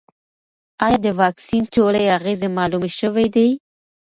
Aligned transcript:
ایا 0.85 0.97
د 1.05 1.07
واکسین 1.21 1.63
ټولې 1.75 2.01
اغېزې 2.17 2.49
معلومې 2.57 2.91
شوې 2.99 3.25
دي؟ 3.35 3.47